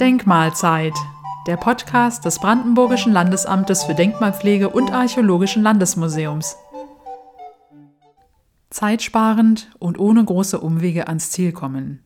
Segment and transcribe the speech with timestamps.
[0.00, 0.94] Denkmalzeit,
[1.48, 6.56] der Podcast des Brandenburgischen Landesamtes für Denkmalpflege und Archäologischen Landesmuseums.
[8.70, 12.04] Zeitsparend und ohne große Umwege ans Ziel kommen.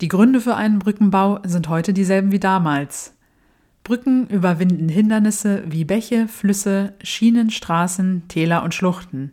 [0.00, 3.14] Die Gründe für einen Brückenbau sind heute dieselben wie damals.
[3.82, 9.32] Brücken überwinden Hindernisse wie Bäche, Flüsse, Schienen, Straßen, Täler und Schluchten.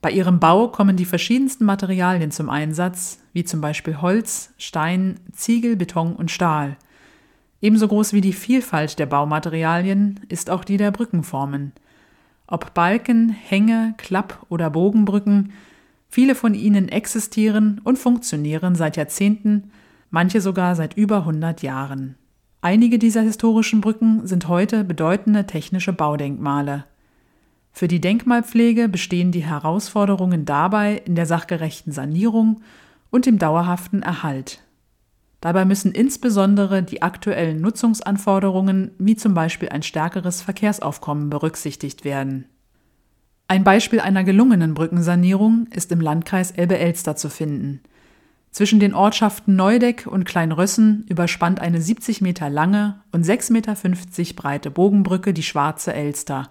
[0.00, 5.76] Bei ihrem Bau kommen die verschiedensten Materialien zum Einsatz, wie zum Beispiel Holz, Stein, Ziegel,
[5.76, 6.76] Beton und Stahl.
[7.60, 11.72] Ebenso groß wie die Vielfalt der Baumaterialien ist auch die der Brückenformen.
[12.46, 15.52] Ob Balken, Hänge, Klapp- oder Bogenbrücken,
[16.08, 19.70] viele von ihnen existieren und funktionieren seit Jahrzehnten,
[20.10, 22.16] manche sogar seit über 100 Jahren.
[22.62, 26.84] Einige dieser historischen Brücken sind heute bedeutende technische Baudenkmale.
[27.72, 32.60] Für die Denkmalpflege bestehen die Herausforderungen dabei in der sachgerechten Sanierung
[33.10, 34.62] und dem dauerhaften Erhalt.
[35.40, 42.44] Dabei müssen insbesondere die aktuellen Nutzungsanforderungen wie zum Beispiel ein stärkeres Verkehrsaufkommen berücksichtigt werden.
[43.48, 47.80] Ein Beispiel einer gelungenen Brückensanierung ist im Landkreis Elbe-Elster zu finden.
[48.50, 54.70] Zwischen den Ortschaften Neudeck und Kleinrössen überspannt eine 70 Meter lange und 6,50 Meter breite
[54.70, 56.50] Bogenbrücke die Schwarze Elster.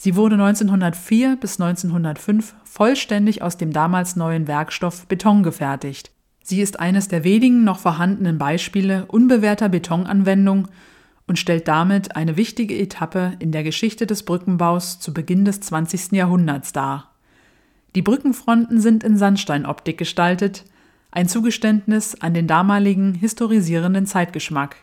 [0.00, 6.12] Sie wurde 1904 bis 1905 vollständig aus dem damals neuen Werkstoff Beton gefertigt.
[6.40, 10.68] Sie ist eines der wenigen noch vorhandenen Beispiele unbewährter Betonanwendung
[11.26, 16.12] und stellt damit eine wichtige Etappe in der Geschichte des Brückenbaus zu Beginn des 20.
[16.12, 17.12] Jahrhunderts dar.
[17.96, 20.64] Die Brückenfronten sind in Sandsteinoptik gestaltet,
[21.10, 24.76] ein Zugeständnis an den damaligen historisierenden Zeitgeschmack.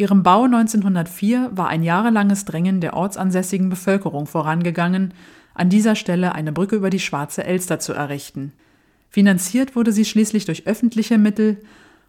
[0.00, 5.12] Ihrem Bau 1904 war ein jahrelanges Drängen der ortsansässigen Bevölkerung vorangegangen,
[5.52, 8.54] an dieser Stelle eine Brücke über die Schwarze Elster zu errichten.
[9.10, 11.60] Finanziert wurde sie schließlich durch öffentliche Mittel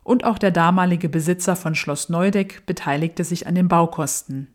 [0.05, 4.47] und auch der damalige Besitzer von Schloss Neudeck beteiligte sich an den Baukosten.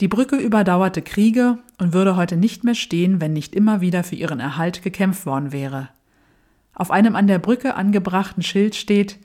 [0.00, 4.14] Die Brücke überdauerte Kriege und würde heute nicht mehr stehen, wenn nicht immer wieder für
[4.14, 5.90] ihren Erhalt gekämpft worden wäre.
[6.72, 9.18] Auf einem an der Brücke angebrachten Schild steht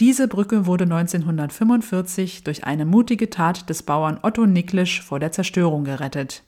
[0.00, 5.84] Diese Brücke wurde 1945 durch eine mutige Tat des Bauern Otto Niklisch vor der Zerstörung
[5.84, 6.42] gerettet.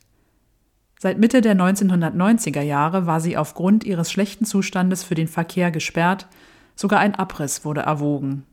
[0.98, 6.28] Seit Mitte der 1990er Jahre war sie aufgrund ihres schlechten Zustandes für den Verkehr gesperrt,
[6.76, 8.46] sogar ein Abriss wurde erwogen.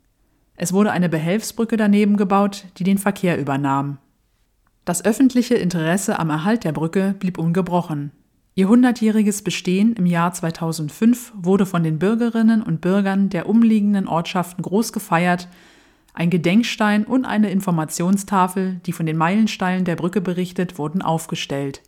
[0.58, 4.00] Es wurde eine Behelfsbrücke daneben gebaut, die den Verkehr übernahm.
[4.84, 8.12] Das öffentliche Interesse am Erhalt der Brücke blieb ungebrochen.
[8.56, 14.62] Ihr hundertjähriges Bestehen im Jahr 2005 wurde von den Bürgerinnen und Bürgern der umliegenden Ortschaften
[14.62, 15.48] groß gefeiert.
[16.14, 21.82] Ein Gedenkstein und eine Informationstafel, die von den Meilensteinen der Brücke berichtet, wurden aufgestellt.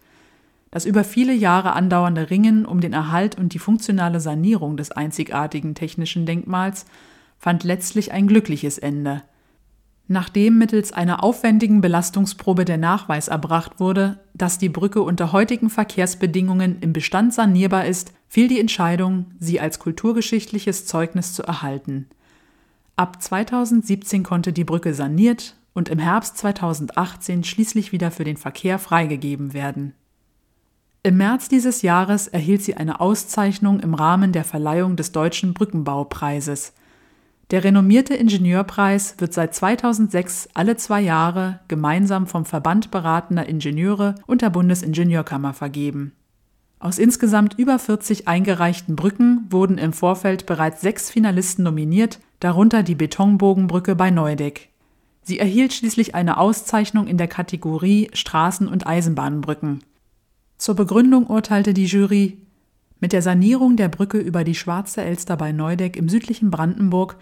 [0.69, 5.75] Das über viele Jahre andauernde Ringen um den Erhalt und die funktionale Sanierung des einzigartigen
[5.75, 6.85] technischen Denkmals
[7.37, 9.23] fand letztlich ein glückliches Ende.
[10.11, 16.79] Nachdem mittels einer aufwendigen Belastungsprobe der Nachweis erbracht wurde, dass die Brücke unter heutigen Verkehrsbedingungen
[16.81, 22.09] im Bestand sanierbar ist, fiel die Entscheidung, sie als kulturgeschichtliches Zeugnis zu erhalten.
[22.97, 28.79] Ab 2017 konnte die Brücke saniert und im Herbst 2018 schließlich wieder für den Verkehr
[28.79, 29.93] freigegeben werden.
[31.03, 36.73] Im März dieses Jahres erhielt sie eine Auszeichnung im Rahmen der Verleihung des Deutschen Brückenbaupreises.
[37.51, 44.41] Der renommierte Ingenieurpreis wird seit 2006 alle zwei Jahre gemeinsam vom Verband beratender Ingenieure und
[44.41, 46.13] der Bundesingenieurkammer vergeben.
[46.79, 52.95] Aus insgesamt über 40 eingereichten Brücken wurden im Vorfeld bereits sechs Finalisten nominiert, darunter die
[52.95, 54.69] Betonbogenbrücke bei Neudeck.
[55.21, 59.83] Sie erhielt schließlich eine Auszeichnung in der Kategorie Straßen- und Eisenbahnbrücken.
[60.57, 62.37] Zur Begründung urteilte die Jury,
[63.01, 67.17] mit der Sanierung der Brücke über die Schwarze Elster bei Neudeck im südlichen Brandenburg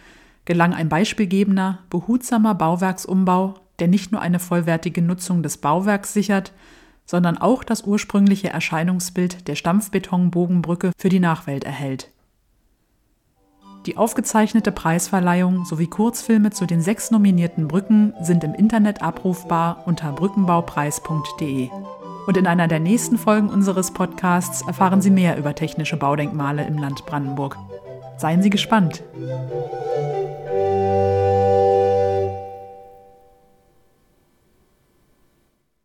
[0.46, 6.54] gelang ein beispielgebender, behutsamer Bauwerksumbau, der nicht nur eine vollwertige Nutzung des Bauwerks sichert,
[7.06, 12.12] sondern auch das ursprüngliche Erscheinungsbild der Stampfbetonbogenbrücke für die Nachwelt erhält.
[13.86, 20.12] Die aufgezeichnete Preisverleihung sowie Kurzfilme zu den sechs nominierten Brücken sind im Internet abrufbar unter
[20.12, 21.70] brückenbaupreis.de.
[22.30, 26.78] Und in einer der nächsten Folgen unseres Podcasts erfahren Sie mehr über technische Baudenkmale im
[26.78, 27.58] Land Brandenburg.
[28.18, 29.02] Seien Sie gespannt!